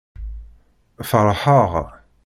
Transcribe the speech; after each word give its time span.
Feṛḥeɣ. 1.09 1.71